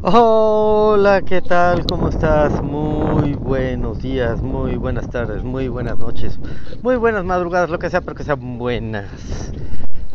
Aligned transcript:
Hola, 0.00 1.22
¿qué 1.22 1.42
tal? 1.42 1.84
¿Cómo 1.84 2.08
estás? 2.08 2.62
Muy 2.62 3.34
buenos 3.34 4.00
días, 4.00 4.40
muy 4.40 4.76
buenas 4.76 5.08
tardes, 5.08 5.42
muy 5.42 5.66
buenas 5.66 5.98
noches, 5.98 6.38
muy 6.82 6.94
buenas 6.94 7.24
madrugadas, 7.24 7.68
lo 7.68 7.80
que 7.80 7.90
sea, 7.90 8.00
pero 8.00 8.14
que 8.14 8.22
sean 8.22 8.58
buenas. 8.58 9.10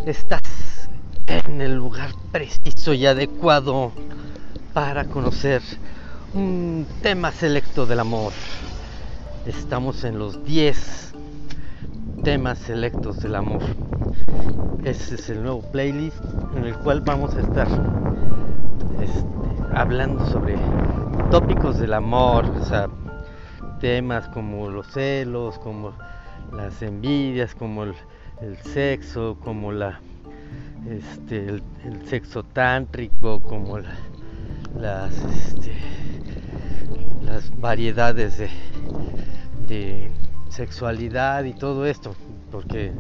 Estás 0.05 0.87
en 1.27 1.59
el 1.59 1.75
lugar 1.75 2.11
preciso 2.31 2.93
y 2.93 3.05
adecuado 3.05 3.91
para 4.73 5.03
conocer 5.03 5.61
un 6.33 6.87
tema 7.01 7.33
selecto 7.33 7.85
del 7.85 7.99
amor. 7.99 8.31
Estamos 9.45 10.05
en 10.05 10.17
los 10.17 10.45
10 10.45 11.13
temas 12.23 12.57
selectos 12.57 13.19
del 13.19 13.35
amor. 13.35 13.63
Ese 14.85 15.15
es 15.15 15.29
el 15.29 15.43
nuevo 15.43 15.61
playlist 15.73 16.23
en 16.55 16.63
el 16.63 16.75
cual 16.77 17.01
vamos 17.01 17.35
a 17.35 17.41
estar 17.41 17.67
este, 19.01 19.42
hablando 19.75 20.25
sobre 20.27 20.57
tópicos 21.31 21.79
del 21.79 21.93
amor, 21.93 22.45
o 22.45 22.63
sea, 22.63 22.89
temas 23.79 24.27
como 24.29 24.69
los 24.69 24.87
celos, 24.87 25.57
como 25.59 25.93
las 26.51 26.81
envidias, 26.81 27.55
como 27.55 27.83
el, 27.83 27.95
sexo, 28.63 29.37
como 29.43 29.71
la 29.71 29.99
este, 30.89 31.49
el, 31.49 31.63
sexo 32.05 32.43
tántrico, 32.43 33.39
como 33.41 33.79
las 34.79 35.13
este, 35.23 35.73
las 37.25 37.57
variedades 37.59 38.37
de, 38.37 38.49
de 39.67 40.11
sexualidad 40.49 41.45
y 41.45 41.53
todo 41.53 41.85
esto, 41.85 42.15
porque 42.51 42.91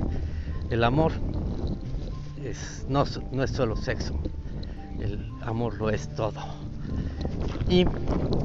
el 0.69 0.83
amor 0.83 1.11
es, 2.43 2.85
no, 2.89 3.03
no 3.31 3.43
es 3.43 3.51
solo 3.51 3.75
sexo, 3.75 4.15
el 4.99 5.29
amor 5.43 5.75
lo 5.75 5.89
es 5.89 6.07
todo. 6.15 6.62
Y 7.69 7.85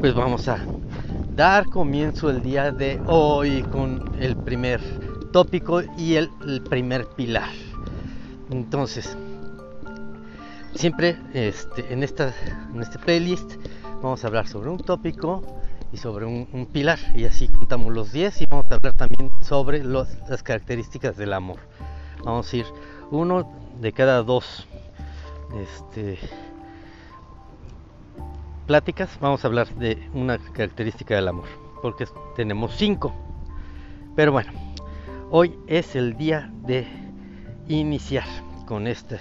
pues 0.00 0.14
vamos 0.14 0.48
a 0.48 0.58
dar 1.34 1.66
comienzo 1.66 2.30
el 2.30 2.42
día 2.42 2.72
de 2.72 3.00
hoy 3.06 3.62
con 3.62 4.12
el 4.20 4.36
primer 4.36 4.80
tópico 5.32 5.82
y 5.96 6.14
el, 6.14 6.30
primer 6.68 7.06
pilar. 7.08 7.50
Entonces, 8.50 9.16
siempre 10.74 11.16
este, 11.34 11.92
en, 11.92 12.02
esta, 12.02 12.34
en 12.74 12.80
este 12.80 12.98
playlist 12.98 13.54
vamos 14.02 14.24
a 14.24 14.28
hablar 14.28 14.48
sobre 14.48 14.70
un 14.70 14.78
tópico 14.78 15.42
y 15.92 15.96
sobre 15.96 16.26
un, 16.26 16.66
pilar 16.72 16.98
y 17.14 17.24
así 17.24 17.48
contamos 17.48 17.92
los 17.92 18.12
10 18.12 18.42
y 18.42 18.46
vamos 18.46 18.66
a 18.70 18.74
hablar 18.74 18.94
también 18.94 19.30
sobre 19.40 19.84
las 19.84 20.42
características 20.42 21.16
del 21.16 21.32
amor. 21.32 21.58
Vamos 22.24 22.52
a 22.52 22.56
ir 22.56 22.66
uno 23.10 23.50
de 23.80 23.92
cada 23.92 24.22
dos 24.22 24.66
este, 25.62 26.18
pláticas 28.68 29.08
vamos 29.18 29.42
a 29.42 29.48
hablar 29.48 29.74
de 29.76 30.10
una 30.12 30.36
característica 30.36 31.14
del 31.14 31.28
amor, 31.28 31.46
porque 31.80 32.06
tenemos 32.36 32.74
cinco. 32.76 33.14
Pero 34.14 34.30
bueno, 34.30 34.52
hoy 35.30 35.58
es 35.66 35.96
el 35.96 36.18
día 36.18 36.52
de 36.66 36.86
iniciar 37.66 38.26
con 38.66 38.86
esta, 38.86 39.18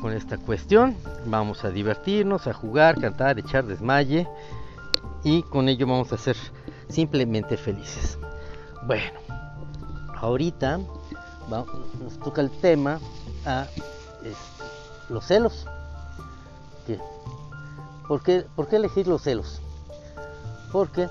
con 0.00 0.12
esta 0.12 0.36
cuestión. 0.36 0.96
Vamos 1.26 1.64
a 1.64 1.70
divertirnos, 1.70 2.48
a 2.48 2.52
jugar, 2.52 3.00
cantar, 3.00 3.38
echar 3.38 3.64
desmaye 3.64 4.26
y 5.22 5.44
con 5.44 5.68
ello 5.68 5.86
vamos 5.86 6.12
a 6.12 6.18
ser 6.18 6.36
simplemente 6.88 7.56
felices. 7.56 8.18
Bueno, 8.84 9.20
ahorita 10.16 10.80
nos 11.48 12.18
toca 12.18 12.40
el 12.40 12.50
tema 12.50 12.98
a 13.46 13.68
los 15.08 15.24
celos. 15.24 15.68
¿Por 18.08 18.22
qué, 18.22 18.44
elegir 18.72 19.06
los 19.06 19.22
celos? 19.22 19.60
Porque 20.72 21.08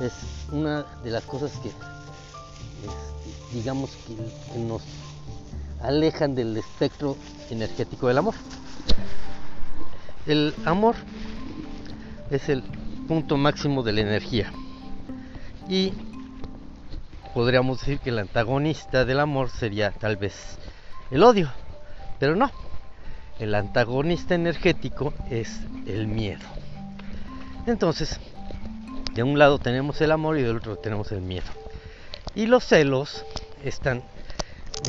es 0.00 0.12
una 0.52 0.82
de 1.02 1.10
las 1.10 1.24
cosas 1.24 1.52
que, 1.58 1.68
este, 1.68 3.54
digamos, 3.54 3.90
que, 4.06 4.58
nos 4.58 4.82
alejan 5.82 6.34
del 6.34 6.56
espectro 6.56 7.16
energético 7.50 8.08
del 8.08 8.18
amor. 8.18 8.34
El 10.26 10.54
amor 10.64 10.96
es 12.30 12.48
el 12.48 12.62
punto 13.06 13.36
máximo 13.36 13.82
de 13.82 13.92
la 13.92 14.00
energía. 14.00 14.52
Y 15.68 15.92
podríamos 17.34 17.80
decir 17.80 18.00
que 18.00 18.10
el 18.10 18.18
antagonista 18.18 19.04
del 19.04 19.20
amor 19.20 19.50
sería 19.50 19.90
tal 19.90 20.16
vez 20.16 20.58
el 21.10 21.22
odio, 21.22 21.50
pero 22.18 22.34
no. 22.36 22.63
El 23.38 23.54
antagonista 23.54 24.34
energético 24.34 25.12
es 25.30 25.60
el 25.86 26.06
miedo. 26.06 26.44
Entonces, 27.66 28.20
de 29.14 29.22
un 29.22 29.38
lado 29.38 29.58
tenemos 29.58 30.00
el 30.00 30.12
amor 30.12 30.38
y 30.38 30.42
del 30.42 30.58
otro 30.58 30.76
tenemos 30.76 31.10
el 31.12 31.20
miedo. 31.20 31.46
Y 32.34 32.46
los 32.46 32.64
celos 32.64 33.24
están, 33.64 34.02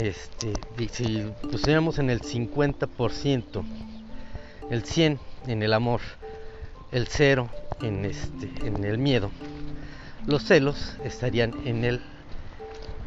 este, 0.01 0.53
si 0.91 1.31
pusiéramos 1.41 2.00
en 2.00 2.09
el 2.09 2.22
50%, 2.22 3.63
el 4.69 4.83
100 4.83 5.19
en 5.47 5.63
el 5.63 5.73
amor, 5.73 6.01
el 6.91 7.07
0 7.07 7.50
en, 7.81 8.06
este, 8.06 8.51
en 8.66 8.83
el 8.83 8.97
miedo, 8.97 9.31
los 10.27 10.44
celos 10.44 10.97
estarían 11.03 11.53
en 11.66 11.83
el 11.83 12.01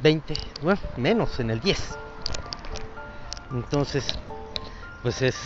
20, 0.03 0.35
bueno, 0.63 0.81
menos 0.97 1.41
en 1.41 1.51
el 1.51 1.61
10. 1.61 1.97
Entonces, 3.53 4.07
pues 5.03 5.23
es 5.23 5.37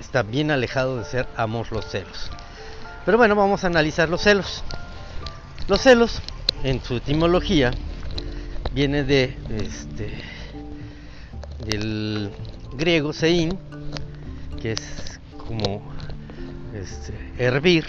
está 0.00 0.22
bien 0.22 0.50
alejado 0.50 0.98
de 0.98 1.04
ser 1.04 1.26
amor 1.36 1.66
los 1.70 1.84
celos. 1.84 2.30
Pero 3.04 3.18
bueno, 3.18 3.34
vamos 3.34 3.64
a 3.64 3.66
analizar 3.66 4.08
los 4.08 4.22
celos. 4.22 4.62
Los 5.66 5.82
celos, 5.82 6.20
en 6.62 6.82
su 6.82 6.96
etimología, 6.96 7.72
viene 8.72 9.04
de 9.04 9.36
este 9.50 10.22
del 11.66 12.30
griego 12.76 13.12
sein, 13.12 13.58
que 14.60 14.72
es 14.72 15.20
como 15.46 15.82
este, 16.74 17.12
hervir, 17.38 17.84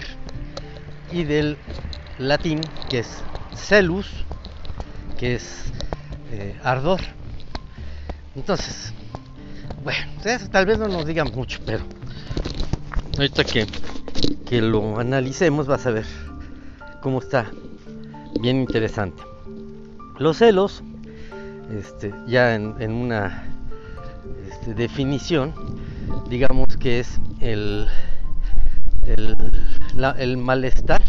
y 1.11 1.23
del 1.23 1.57
latín, 2.17 2.61
que 2.89 2.99
es 2.99 3.23
celus, 3.55 4.25
que 5.17 5.35
es 5.35 5.65
eh, 6.31 6.59
ardor. 6.63 7.01
Entonces, 8.35 8.93
bueno, 9.89 10.49
tal 10.51 10.65
vez 10.67 10.77
no 10.77 10.87
nos 10.87 11.05
digan 11.07 11.31
mucho, 11.33 11.59
pero 11.65 11.83
ahorita 13.17 13.43
que, 13.43 13.65
que 14.45 14.61
lo 14.61 14.99
analicemos 14.99 15.65
vas 15.65 15.87
a 15.87 15.91
ver 15.91 16.05
cómo 17.01 17.19
está 17.19 17.49
bien 18.39 18.57
interesante. 18.57 19.23
Los 20.19 20.37
celos, 20.37 20.83
este, 21.75 22.13
ya 22.27 22.53
en, 22.53 22.91
una 22.91 23.45
este, 24.51 24.75
definición, 24.75 25.55
digamos 26.29 26.77
que 26.77 26.99
es 26.99 27.19
el, 27.39 27.87
el, 29.07 29.35
el 30.19 30.37
malestar 30.37 31.01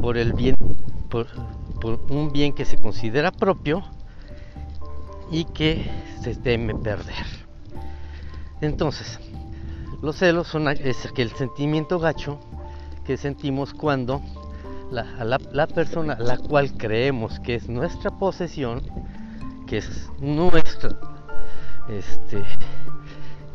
por 0.00 0.16
el 0.16 0.32
bien, 0.32 0.56
por, 1.10 1.26
por 1.82 2.00
un 2.08 2.32
bien 2.32 2.54
que 2.54 2.64
se 2.64 2.78
considera 2.78 3.30
propio 3.30 3.84
y 5.30 5.44
que 5.44 5.90
se 6.22 6.34
teme 6.34 6.74
perder. 6.74 7.26
Entonces, 8.60 9.18
los 10.02 10.16
celos 10.16 10.48
son 10.48 10.68
es 10.68 11.06
aquel 11.06 11.30
sentimiento 11.30 11.98
gacho 11.98 12.38
que 13.04 13.16
sentimos 13.16 13.72
cuando 13.72 14.22
la, 14.90 15.66
persona 15.66 16.14
a 16.14 16.20
la 16.20 16.36
cual 16.36 16.72
creemos 16.76 17.38
que 17.40 17.54
es 17.54 17.68
nuestra 17.68 18.10
posesión, 18.10 18.82
que 19.66 19.78
es 19.78 20.10
nuestra, 20.20 20.98
este, 21.88 22.42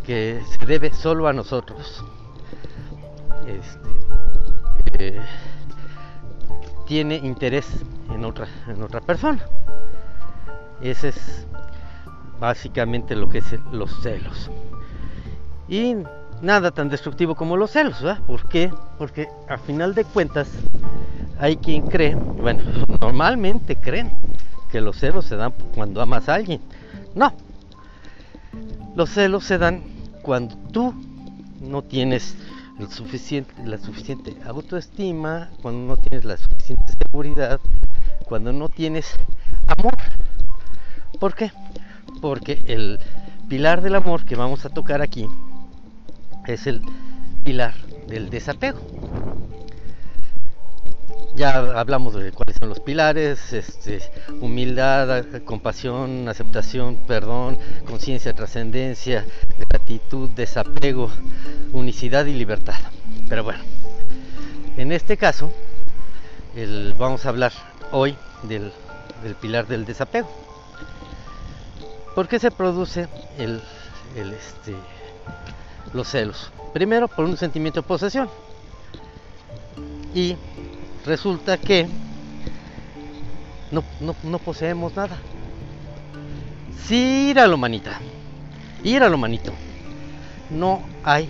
que 0.05 0.41
se 0.47 0.65
debe 0.65 0.93
solo 0.93 1.27
a 1.27 1.33
nosotros, 1.33 2.03
este, 3.47 3.89
eh, 4.99 5.21
tiene 6.85 7.15
interés 7.15 7.67
en 8.09 8.23
otra 8.25 9.01
persona. 9.01 9.45
Ese 10.81 11.09
es 11.09 11.47
básicamente 12.39 13.15
lo 13.15 13.29
que 13.29 13.39
es 13.39 13.45
los 13.71 14.01
celos. 14.01 14.49
Y 15.67 15.95
nada 16.41 16.71
tan 16.71 16.89
destructivo 16.89 17.35
como 17.35 17.57
los 17.57 17.71
celos, 17.71 18.01
¿verdad? 18.01 18.23
¿Por 18.25 18.47
qué? 18.47 18.71
Porque 18.97 19.27
a 19.47 19.57
final 19.57 19.95
de 19.95 20.03
cuentas 20.03 20.49
hay 21.39 21.57
quien 21.57 21.87
cree, 21.87 22.15
bueno, 22.15 22.63
normalmente 23.01 23.75
creen 23.75 24.11
que 24.71 24.81
los 24.81 24.97
celos 24.97 25.25
se 25.25 25.35
dan 25.35 25.53
cuando 25.73 26.01
amas 26.01 26.29
a 26.29 26.35
alguien. 26.35 26.61
No. 27.13 27.33
Los 28.95 29.09
celos 29.09 29.43
se 29.43 29.57
dan 29.57 29.83
cuando 30.21 30.55
tú 30.71 30.93
no 31.61 31.81
tienes 31.81 32.35
el 32.79 32.89
suficiente, 32.89 33.53
la 33.65 33.77
suficiente 33.77 34.35
autoestima, 34.45 35.49
cuando 35.61 35.95
no 35.95 35.97
tienes 35.97 36.25
la 36.25 36.37
suficiente 36.37 36.93
seguridad, 37.05 37.59
cuando 38.25 38.51
no 38.51 38.69
tienes. 38.69 39.15
¿Por 41.19 41.33
qué? 41.33 41.51
porque 42.21 42.63
el 42.65 42.99
pilar 43.47 43.81
del 43.81 43.95
amor 43.95 44.25
que 44.25 44.35
vamos 44.35 44.65
a 44.65 44.69
tocar 44.69 45.01
aquí 45.01 45.27
es 46.47 46.67
el 46.67 46.81
pilar 47.43 47.75
del 48.07 48.29
desapego. 48.29 48.79
Ya 51.35 51.57
hablamos 51.57 52.15
de 52.15 52.31
cuáles 52.31 52.55
son 52.57 52.69
los 52.69 52.79
pilares, 52.79 53.51
este, 53.51 53.99
humildad, 54.41 55.25
compasión, 55.43 56.29
aceptación, 56.29 56.97
perdón, 57.05 57.57
conciencia, 57.85 58.33
trascendencia, 58.33 59.25
gratitud, 59.69 60.29
desapego, 60.29 61.11
unicidad 61.73 62.25
y 62.25 62.33
libertad. 62.33 62.79
Pero 63.27 63.43
bueno, 63.43 63.59
en 64.77 64.93
este 64.93 65.17
caso 65.17 65.51
vamos 66.97 67.25
a 67.25 67.29
hablar 67.29 67.51
hoy 67.91 68.15
del, 68.43 68.71
pilar 69.41 69.67
del 69.67 69.85
desapego. 69.85 70.45
¿Por 72.15 72.29
qué 72.29 72.39
se 72.39 72.49
produce 72.49 73.09
el, 73.37 73.61
este, 74.15 74.73
los 75.93 76.07
celos? 76.07 76.49
Primero 76.73 77.09
por 77.09 77.25
un 77.25 77.35
sentimiento 77.35 77.81
de 77.81 77.87
posesión. 77.87 78.29
Y 80.13 80.37
resulta 81.05 81.57
que 81.57 81.89
no, 83.69 83.83
no, 84.23 84.39
poseemos 84.39 84.95
nada. 84.95 85.17
Sí, 86.85 87.33
lo 87.35 87.57
manita. 87.57 87.99
Lo 88.81 89.17
manito. 89.17 89.51
No 90.49 90.83
hay 91.03 91.27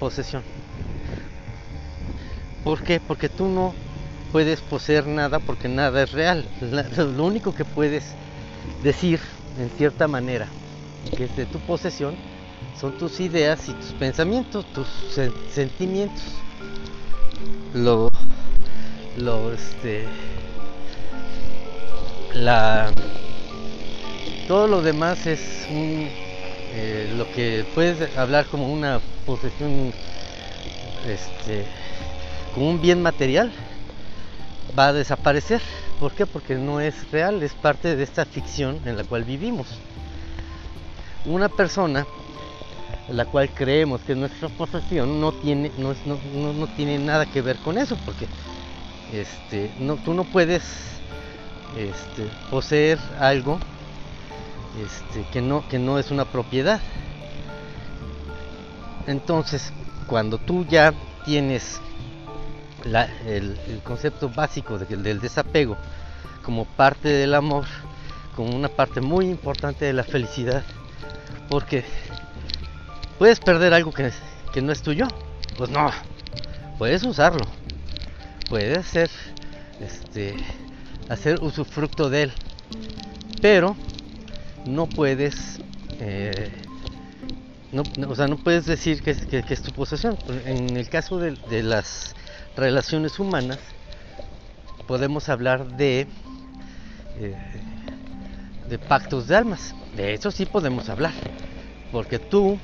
posesión. 0.00 0.42
¿Por 2.64 2.82
qué? 2.82 2.98
Porque 2.98 3.28
tú 3.28 3.46
no 3.46 3.74
puedes 4.32 4.60
poseer 4.60 5.06
nada 5.06 5.38
porque 5.38 5.68
nada 5.68 6.02
es 6.02 6.10
real. 6.10 6.44
lo 6.60 7.24
único 7.24 7.54
que 7.54 7.64
puedes 7.64 8.14
decir 8.82 9.20
en 9.58 9.70
cierta 9.70 10.06
manera 10.08 10.46
que 11.16 11.24
es 11.24 11.36
de 11.36 11.46
tu 11.46 11.58
posesión 11.60 12.14
son 12.78 12.96
tus 12.96 13.18
ideas 13.20 13.68
y 13.68 13.72
tus 13.72 13.92
pensamientos, 13.92 14.64
tus 14.72 14.86
sentimientos. 15.50 16.22
Lo, 17.74 18.08
lo, 19.16 19.52
este, 19.52 20.06
la, 22.34 22.92
todo 24.46 24.68
lo 24.68 24.80
demás 24.80 25.26
es 25.26 25.66
eh, 25.70 27.12
lo 27.16 27.30
que 27.32 27.64
puedes 27.74 28.16
hablar 28.16 28.46
como 28.46 28.72
una 28.72 29.00
posesión, 29.26 29.92
este, 31.06 31.64
como 32.54 32.70
un 32.70 32.80
bien 32.80 33.02
material, 33.02 33.50
va 34.78 34.88
a 34.88 34.92
desaparecer. 34.92 35.62
¿Por 35.98 36.12
qué? 36.12 36.26
Porque 36.26 36.54
no 36.54 36.80
es 36.80 37.10
real, 37.10 37.42
es 37.42 37.54
parte 37.54 37.96
de 37.96 38.02
esta 38.04 38.24
ficción 38.24 38.80
en 38.84 38.96
la 38.96 39.04
cual 39.04 39.24
vivimos. 39.24 39.66
Una 41.26 41.48
persona 41.48 42.06
la 43.10 43.24
cual 43.24 43.50
creemos 43.50 44.02
que 44.02 44.14
nuestra 44.14 44.48
posesión 44.48 45.20
no 45.20 45.32
tiene, 45.32 45.72
no, 45.78 45.94
no, 46.04 46.52
no, 46.52 46.66
tiene 46.68 46.98
nada 46.98 47.26
que 47.26 47.42
ver 47.42 47.56
con 47.56 47.78
eso, 47.78 47.96
porque 48.04 48.26
este, 49.12 49.70
no, 49.80 49.96
tú 49.96 50.14
no 50.14 50.24
puedes 50.24 50.62
este, 51.76 52.28
poseer 52.50 52.98
algo 53.18 53.58
este, 54.84 55.26
que, 55.32 55.40
no, 55.40 55.66
que 55.68 55.78
no 55.78 55.98
es 55.98 56.10
una 56.10 56.26
propiedad. 56.26 56.80
Entonces, 59.06 59.72
cuando 60.06 60.38
tú 60.38 60.66
ya 60.66 60.92
tienes 61.24 61.80
el, 62.94 63.80
concepto 63.84 64.28
básico 64.28 64.78
del 64.78 65.20
desapego 65.20 65.76
como 66.42 66.64
parte 66.64 67.08
del 67.08 67.34
amor, 67.34 67.66
como 68.34 68.56
una 68.56 68.68
parte 68.68 69.00
muy 69.00 69.26
importante 69.26 69.84
de 69.84 69.92
la 69.92 70.04
felicidad, 70.04 70.62
porque 71.48 71.84
puedes 73.18 73.40
perder 73.40 73.74
algo 73.74 73.92
que, 73.92 74.10
que 74.52 74.62
no 74.62 74.72
es 74.72 74.82
tuyo, 74.82 75.06
pues 75.56 75.70
no, 75.70 75.90
puedes 76.78 77.02
usarlo, 77.02 77.44
puedes 78.48 78.86
ser, 78.86 79.10
este, 79.80 80.36
hacer 81.08 81.42
usufructo 81.42 82.08
de 82.08 82.22
él, 82.24 82.32
pero 83.42 83.76
no 84.64 84.86
puedes, 84.86 85.60
eh, 86.00 86.50
no, 87.72 87.82
o 88.08 88.14
sea, 88.14 88.26
no 88.26 88.36
puedes 88.36 88.64
decir 88.64 89.02
que, 89.02 89.14
que, 89.14 89.44
es 89.52 89.62
tu 89.62 89.72
posesión. 89.72 90.16
En 90.46 90.76
el 90.76 90.88
caso 90.88 91.18
de 91.18 91.62
las 91.62 92.14
relaciones 92.58 93.18
humanas, 93.18 93.58
podemos 94.86 95.28
hablar 95.28 95.76
de, 95.76 96.06
eh, 97.20 97.36
de 98.68 98.78
pactos 98.78 99.28
de 99.28 99.36
almas. 99.36 99.74
De 99.96 100.14
eso 100.14 100.30
sí 100.30 100.44
podemos 100.44 100.88
hablar. 100.88 101.12
Porque 101.92 102.18
tú 102.18 102.58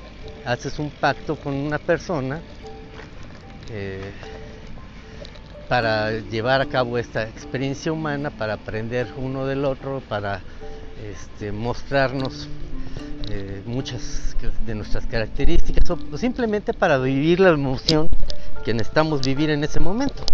haces 0.45 0.79
un 0.79 0.91
pacto 0.91 1.37
con 1.37 1.55
una 1.55 1.79
persona 1.79 2.41
eh, 3.71 4.11
para 5.69 6.11
llevar 6.11 6.61
a 6.61 6.67
cabo 6.67 6.99
esta 6.99 7.23
experiencia 7.23 7.93
humana, 7.93 8.31
para 8.31 8.55
aprender 8.55 9.07
uno 9.17 9.47
del 9.47 9.65
otro, 9.65 10.03
para 10.09 10.41
este, 11.11 11.53
mostrarnos 11.53 12.49
eh, 13.31 13.63
muchas 13.65 14.37
de 14.67 14.75
nuestras 14.75 15.07
características 15.07 15.89
o 15.91 16.19
simplemente 16.19 16.75
para 16.75 16.99
vivir 16.99 17.41
la 17.41 17.51
emoción 17.51 18.11
que 18.65 18.75
necesitamos 18.75 19.21
vivir 19.21 19.51
en 19.51 19.63
ese 19.63 19.79
momento. 19.79 20.25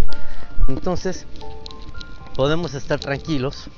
Entonces, 0.69 1.27
podemos 2.37 2.75
estar 2.75 3.01
tranquilos 3.01 3.69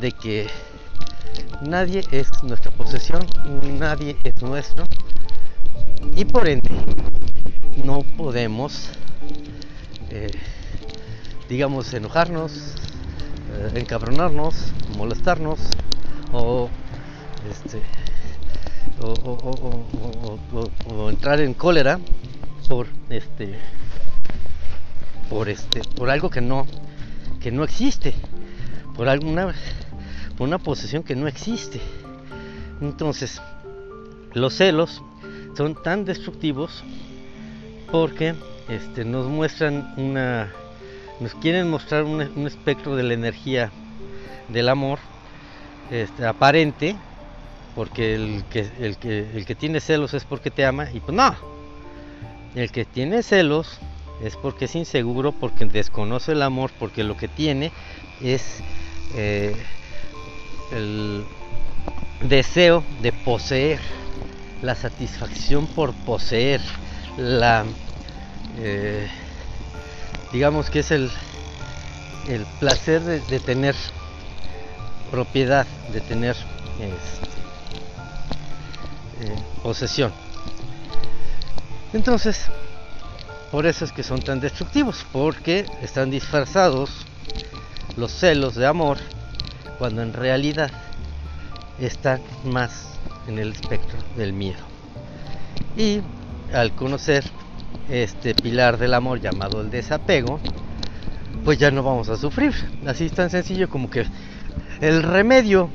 de 0.00 0.12
que 0.12 0.46
nadie 1.60 2.02
es 2.10 2.28
nuestra 2.42 2.70
posesión, 2.70 3.26
nadie 3.78 4.16
es 4.24 4.42
nuestro 4.42 4.84
y 6.14 6.24
por 6.24 6.48
ende 6.48 6.70
no 7.84 8.00
podemos, 8.16 8.88
eh, 10.10 10.30
digamos, 11.48 11.92
enojarnos, 11.94 12.52
eh, 12.52 13.72
encabronarnos, 13.74 14.72
molestarnos 14.96 15.58
o, 16.32 16.68
este, 17.50 17.82
o 18.98 21.10
entrar 21.10 21.40
en 21.40 21.54
cólera 21.54 22.00
por 22.68 22.86
este 23.10 23.58
por 25.30 25.48
este 25.48 25.82
por 25.96 26.10
algo 26.10 26.30
que 26.30 26.40
no 26.40 26.66
que 27.40 27.50
no 27.50 27.64
existe 27.64 28.14
por 28.94 29.08
alguna 29.08 29.54
por 30.36 30.48
una 30.48 30.58
posesión 30.58 31.02
que 31.02 31.16
no 31.16 31.28
existe. 31.28 31.80
Entonces 32.80 33.40
los 34.32 34.54
celos 34.54 35.02
son 35.56 35.80
tan 35.82 36.04
destructivos 36.04 36.84
porque 37.90 38.34
este, 38.68 39.04
nos 39.04 39.26
muestran 39.26 39.94
una 39.96 40.52
nos 41.20 41.34
quieren 41.36 41.70
mostrar 41.70 42.04
un, 42.04 42.20
espectro 42.46 42.94
de 42.96 43.02
la 43.02 43.14
energía 43.14 43.70
del 44.48 44.68
amor 44.68 44.98
este, 45.90 46.26
aparente 46.26 46.96
porque 47.74 48.14
el 48.14 48.44
que, 48.50 48.68
el, 48.80 48.98
que, 48.98 49.30
el 49.34 49.46
que 49.46 49.54
tiene 49.54 49.80
celos 49.80 50.12
es 50.12 50.24
porque 50.24 50.50
te 50.50 50.66
ama 50.66 50.90
y 50.92 51.00
pues 51.00 51.16
no 51.16 51.55
el 52.56 52.72
que 52.72 52.84
tiene 52.84 53.22
celos 53.22 53.78
es 54.22 54.34
porque 54.34 54.64
es 54.64 54.74
inseguro, 54.74 55.32
porque 55.32 55.66
desconoce 55.66 56.32
el 56.32 56.42
amor, 56.42 56.70
porque 56.78 57.04
lo 57.04 57.16
que 57.16 57.28
tiene 57.28 57.70
es 58.22 58.62
eh, 59.14 59.54
el 60.72 61.24
deseo 62.22 62.82
de 63.02 63.12
poseer, 63.12 63.78
la 64.62 64.74
satisfacción 64.74 65.66
por 65.66 65.92
poseer, 65.92 66.62
la 67.18 67.66
eh, 68.58 69.06
digamos 70.32 70.70
que 70.70 70.78
es 70.78 70.90
el, 70.90 71.10
el 72.28 72.46
placer 72.58 73.02
de, 73.02 73.40
tener 73.40 73.74
propiedad, 75.10 75.66
de 75.92 76.00
tener 76.00 76.36
este, 76.80 77.26
eh, 79.20 79.38
posesión. 79.62 80.25
Entonces, 81.96 82.44
por 83.50 83.64
eso 83.64 83.86
es 83.86 83.90
que 83.90 84.02
son 84.02 84.20
tan 84.20 84.38
destructivos, 84.38 85.06
porque 85.12 85.64
están 85.80 86.10
disfrazados 86.10 86.90
los 87.96 88.12
celos 88.12 88.54
de 88.54 88.66
amor 88.66 88.98
cuando 89.78 90.02
en 90.02 90.12
realidad 90.12 90.70
están 91.80 92.20
más 92.44 92.98
en 93.26 93.38
el 93.38 93.52
espectro 93.52 93.96
del 94.14 94.34
miedo. 94.34 94.62
Y 95.74 96.02
al 96.52 96.72
conocer 96.72 97.24
este 97.88 98.34
pilar 98.34 98.76
del 98.76 98.92
amor 98.92 99.22
llamado 99.22 99.62
el 99.62 99.70
desapego, 99.70 100.38
pues 101.46 101.58
ya 101.58 101.70
no 101.70 101.82
vamos 101.82 102.10
a 102.10 102.18
sufrir. 102.18 102.52
Así 102.86 103.06
es 103.06 103.12
tan 103.12 103.30
sencillo 103.30 103.70
como 103.70 103.88
que 103.88 104.04
el 104.82 105.02
remedio 105.02 105.70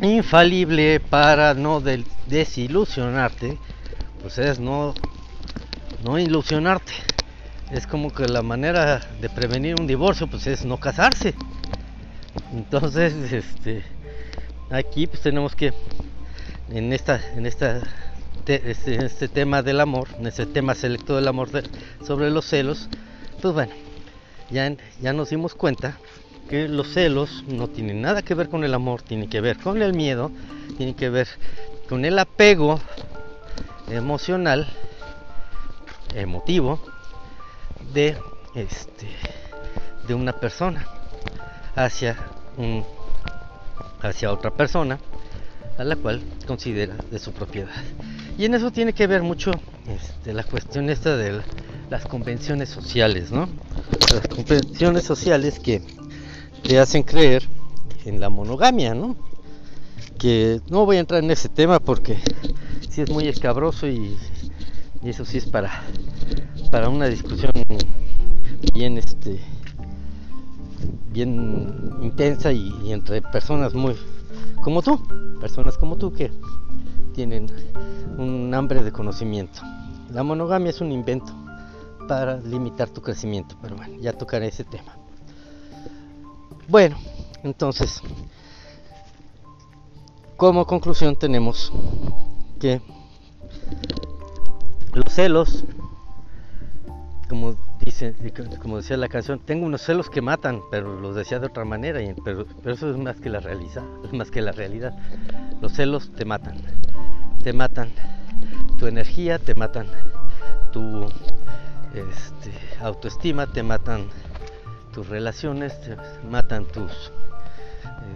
infalible 0.00 1.00
para 1.00 1.52
no 1.52 1.82
desilusionarte, 2.28 3.58
pues 4.22 4.38
es 4.38 4.58
no 4.58 4.94
no 6.04 6.18
ilusionarte. 6.18 6.92
Es 7.70 7.86
como 7.86 8.12
que 8.12 8.26
la 8.26 8.42
manera 8.42 9.00
de 9.20 9.28
prevenir 9.28 9.76
un 9.78 9.86
divorcio 9.86 10.26
pues 10.26 10.46
es 10.46 10.64
no 10.64 10.78
casarse. 10.78 11.34
Entonces, 12.52 13.14
este 13.32 13.82
aquí 14.70 15.06
pues 15.06 15.22
tenemos 15.22 15.54
que 15.54 15.72
en 16.70 16.92
esta 16.92 17.20
en 17.34 17.46
esta 17.46 17.82
este, 18.48 19.04
este, 19.04 19.28
tema 19.28 19.62
del 19.62 19.80
amor, 19.80 20.08
en 20.18 20.26
este 20.26 20.46
tema 20.46 20.74
selecto 20.74 21.16
del 21.16 21.28
amor 21.28 21.50
sobre 22.06 22.30
los 22.30 22.46
celos, 22.46 22.88
pues 23.42 23.52
bueno, 23.52 23.72
ya, 24.50 24.74
ya 25.02 25.12
nos 25.12 25.28
dimos 25.28 25.54
cuenta 25.54 25.98
que 26.48 26.66
los 26.66 26.88
celos 26.88 27.44
no 27.46 27.68
tienen 27.68 28.00
nada 28.00 28.22
que 28.22 28.34
ver 28.34 28.48
con 28.48 28.64
el 28.64 28.72
amor, 28.72 29.02
tienen 29.02 29.28
que 29.28 29.42
ver 29.42 29.58
con 29.58 29.82
el 29.82 29.92
miedo, 29.92 30.30
tienen 30.78 30.94
que 30.94 31.10
ver 31.10 31.28
con 31.90 32.06
el 32.06 32.18
apego 32.18 32.80
emocional, 33.90 34.66
emotivo 36.14 36.80
de 37.92 38.16
este 38.54 39.08
de 40.06 40.14
una 40.14 40.32
persona 40.32 40.86
hacia 41.74 42.16
un 42.56 42.84
hacia 44.00 44.32
otra 44.32 44.50
persona 44.50 44.98
a 45.76 45.84
la 45.84 45.96
cual 45.96 46.20
considera 46.46 46.96
de 47.10 47.18
su 47.18 47.32
propiedad. 47.32 47.70
Y 48.36 48.44
en 48.44 48.54
eso 48.54 48.70
tiene 48.70 48.92
que 48.92 49.06
ver 49.06 49.22
mucho 49.22 49.52
este, 49.86 50.32
la 50.32 50.42
cuestión 50.42 50.90
esta 50.90 51.16
de 51.16 51.40
las 51.88 52.06
convenciones 52.06 52.68
sociales, 52.68 53.30
¿no? 53.30 53.48
Las 54.12 54.26
convenciones 54.28 55.04
sociales 55.04 55.58
que 55.60 55.82
te 56.62 56.78
hacen 56.78 57.02
creer 57.02 57.44
en 58.04 58.20
la 58.20 58.28
monogamia, 58.28 58.94
¿no? 58.94 59.16
Que 60.18 60.60
no 60.68 60.84
voy 60.84 60.96
a 60.96 61.00
entrar 61.00 61.22
en 61.22 61.30
ese 61.30 61.48
tema 61.48 61.78
porque 61.78 62.18
sí 62.90 63.02
es 63.02 63.10
muy 63.10 63.28
escabroso 63.28 63.86
y, 63.86 64.16
eso 65.02 65.24
sí 65.24 65.38
es 65.38 65.46
para, 65.46 65.82
para 66.70 66.88
una 66.88 67.06
discusión 67.06 67.52
bien 68.74 68.98
este 68.98 69.40
bien 71.10 71.98
intensa 72.02 72.52
y, 72.52 72.92
entre 72.92 73.22
personas 73.22 73.74
muy 73.74 73.96
como 74.62 74.82
tú, 74.82 75.00
personas 75.40 75.78
como 75.78 75.96
tú 75.96 76.12
que 76.12 76.30
tienen 77.14 77.46
un 78.18 78.52
hambre 78.54 78.82
de 78.82 78.92
conocimiento. 78.92 79.60
La 80.10 80.22
monogamia 80.22 80.70
es 80.70 80.80
un 80.80 80.92
invento 80.92 81.32
para 82.06 82.38
limitar 82.38 82.88
tu 82.88 83.02
crecimiento, 83.02 83.56
pero 83.60 83.76
bueno, 83.76 83.96
ya 84.00 84.12
tocaré 84.12 84.48
ese 84.48 84.64
tema. 84.64 84.96
Bueno, 86.68 86.96
entonces, 87.42 88.02
como 90.36 90.66
conclusión 90.66 91.16
tenemos 91.16 91.72
que 92.60 92.80
los 94.98 95.12
celos, 95.12 95.64
como 97.28 97.56
dice, 97.80 98.14
como 98.60 98.78
decía 98.78 98.96
la 98.96 99.08
canción, 99.08 99.38
tengo 99.38 99.64
unos 99.64 99.82
celos 99.82 100.10
que 100.10 100.20
matan, 100.20 100.60
pero 100.72 100.98
los 101.00 101.14
decía 101.14 101.38
de 101.38 101.46
otra 101.46 101.64
manera, 101.64 102.00
pero, 102.24 102.46
eso 102.64 102.90
es 102.90 102.96
más 102.96 103.20
que 103.20 103.30
la 103.30 103.40
más 104.12 104.30
que 104.30 104.42
la 104.42 104.52
realidad. 104.52 104.92
Los 105.60 105.72
celos 105.72 106.10
te 106.12 106.24
matan, 106.24 106.56
te 107.42 107.52
matan 107.52 107.90
tu 108.78 108.86
energía, 108.86 109.38
te 109.38 109.54
matan 109.54 109.86
tu 110.72 111.04
este, 111.94 112.52
autoestima, 112.80 113.46
te 113.46 113.62
matan 113.62 114.08
tus 114.92 115.08
relaciones, 115.08 115.80
te 115.80 115.96
matan 116.28 116.64
tus 116.64 117.12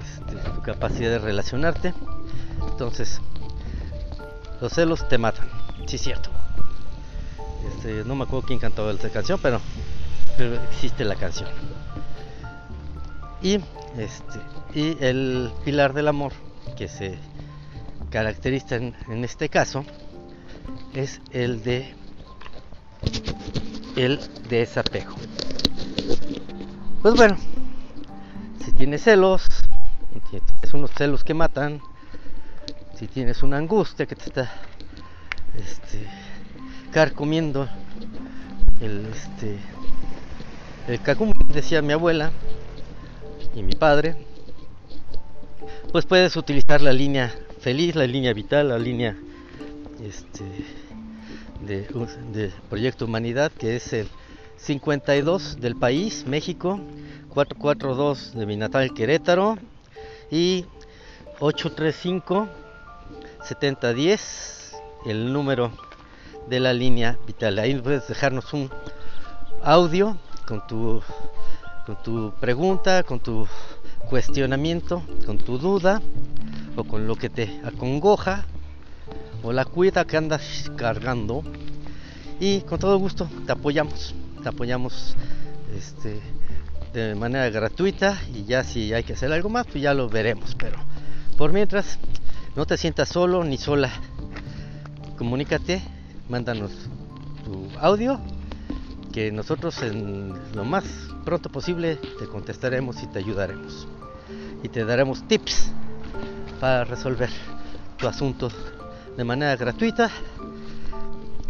este, 0.00 0.34
tu 0.50 0.62
capacidad 0.62 1.10
de 1.10 1.18
relacionarte. 1.18 1.94
Entonces, 2.68 3.20
los 4.60 4.72
celos 4.72 5.08
te 5.08 5.18
matan, 5.18 5.46
sí 5.86 5.96
es 5.96 6.02
cierto. 6.02 6.41
Este, 7.69 8.04
no 8.04 8.14
me 8.14 8.25
acuerdo 8.25 8.47
quién 8.47 8.59
cantaba 8.59 8.92
esa 8.92 9.11
canción, 9.11 9.38
pero, 9.42 9.61
pero 10.37 10.54
existe 10.64 11.04
la 11.04 11.16
canción. 11.16 11.49
Y 13.42 13.59
este 13.99 14.40
y 14.75 14.97
el 15.00 15.52
pilar 15.64 15.92
del 15.92 16.09
amor 16.09 16.33
que 16.76 16.88
se 16.88 17.19
caracteriza 18.11 18.76
en, 18.76 18.95
en 19.09 19.25
este 19.25 19.49
caso 19.49 19.85
es 20.95 21.21
el 21.31 21.62
de 21.62 21.95
el 23.97 24.21
desapego. 24.49 25.14
Pues 27.02 27.14
bueno, 27.14 27.37
si 28.64 28.73
tienes 28.73 29.02
celos, 29.02 29.42
si 30.12 30.21
tienes 30.31 30.75
unos 30.75 30.90
celos 30.92 31.25
que 31.25 31.35
matan, 31.35 31.81
si 32.95 33.09
tienes 33.09 33.42
una 33.42 33.59
angustia 33.59 34.07
que 34.07 34.14
te 34.14 34.25
está 34.25 34.50
este, 35.57 36.07
carcomiendo 36.92 37.68
el 38.80 39.06
este 39.06 39.58
el 40.88 41.00
decía 41.52 41.82
mi 41.82 41.92
abuela 41.92 42.32
y 43.54 43.62
mi 43.62 43.72
padre 43.72 44.16
pues 45.90 46.06
puedes 46.06 46.37
utilizar 46.37 46.80
la 46.80 46.92
línea 46.92 47.34
feliz 47.61 47.94
la 47.94 48.06
línea 48.06 48.32
vital 48.32 48.68
la 48.68 48.78
línea 48.78 49.16
este 50.04 50.44
de, 51.66 51.88
de 52.32 52.52
proyecto 52.68 53.04
humanidad 53.04 53.50
que 53.52 53.76
es 53.76 53.92
el 53.92 54.08
52 54.62 55.61
del 55.61 55.75
país, 55.75 56.25
México, 56.26 56.78
442 57.30 58.34
de 58.34 58.46
mi 58.46 58.56
natal 58.56 58.94
Querétaro 58.94 59.58
y 60.30 60.66
835 61.40 62.49
7010 63.42 64.76
el 65.06 65.32
número 65.32 65.72
de 66.49 66.61
la 66.61 66.72
línea 66.72 67.18
vital. 67.26 67.58
Ahí 67.58 67.75
puedes 67.75 68.08
dejarnos 68.08 68.52
un 68.52 68.70
audio 69.62 70.16
con 70.46 70.66
tu 70.66 71.02
con 71.87 72.00
tu 72.02 72.32
pregunta, 72.40 73.02
con 73.02 73.18
tu 73.18 73.46
cuestionamiento, 74.08 75.02
con 75.26 75.38
tu 75.38 75.58
duda 75.58 76.00
o 76.76 76.84
con 76.84 77.06
lo 77.06 77.16
que 77.16 77.28
te 77.28 77.61
acongoja 77.64 78.44
o 79.42 79.52
la 79.52 79.64
cuida 79.64 80.04
que 80.04 80.16
andas 80.16 80.70
cargando 80.76 81.42
y 82.38 82.61
con 82.61 82.78
todo 82.78 82.96
gusto 82.99 83.28
te 83.46 83.52
apoyamos 83.52 84.14
te 84.42 84.49
apoyamos 84.49 85.16
este, 85.76 86.20
de 86.92 87.14
manera 87.14 87.49
gratuita 87.50 88.20
y 88.34 88.44
ya 88.44 88.64
si 88.64 88.92
hay 88.92 89.04
que 89.04 89.14
hacer 89.14 89.32
algo 89.32 89.49
más, 89.49 89.66
pues 89.66 89.82
ya 89.82 89.94
lo 89.94 90.08
veremos. 90.08 90.54
Pero 90.56 90.78
por 91.38 91.52
mientras, 91.52 91.99
no 92.56 92.66
te 92.66 92.76
sientas 92.76 93.08
solo 93.08 93.44
ni 93.44 93.56
sola. 93.56 93.90
Comunícate, 95.16 95.82
mándanos 96.32 96.72
tu 97.44 97.68
audio, 97.78 98.18
que 99.12 99.30
nosotros 99.30 99.82
en 99.82 100.32
lo 100.54 100.64
más 100.64 100.84
pronto 101.26 101.50
posible 101.50 101.96
te 102.18 102.26
contestaremos 102.26 103.02
y 103.02 103.06
te 103.06 103.18
ayudaremos. 103.18 103.86
Y 104.62 104.70
te 104.70 104.86
daremos 104.86 105.28
tips 105.28 105.72
para 106.58 106.84
resolver 106.84 107.28
tu 107.98 108.08
asunto 108.08 108.50
de 109.14 109.24
manera 109.24 109.56
gratuita 109.56 110.10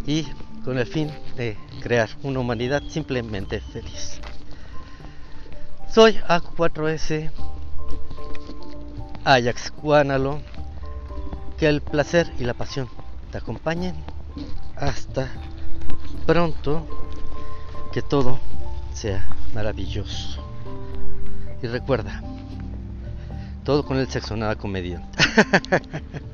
y 0.05 0.27
con 0.65 0.79
el 0.79 0.87
fin 0.87 1.13
de 1.37 1.57
crear 1.81 2.09
una 2.25 2.41
humanidad 2.41 2.83
simplemente 2.89 3.61
feliz. 3.61 4.21
Soy 5.89 6.15
A4S 6.27 7.31
Ajax 9.25 9.73
Guanalo. 9.81 10.41
Que 11.57 11.69
el 11.69 11.81
placer 11.81 12.29
y 12.41 12.45
la 12.45 12.55
pasión 12.55 12.89
te 13.31 13.39
acompañen. 13.39 13.95
Hasta 14.77 15.29
pronto. 16.27 16.87
Que 17.93 18.01
todo 18.01 18.41
sea 18.95 19.29
maravilloso. 19.55 20.43
Y 21.63 21.67
recuerda, 21.67 22.23
todo 23.65 23.85
con 23.85 23.99
el 23.99 24.09
sexo, 24.09 24.37
nada 24.37 24.57
comedia. 24.57 25.03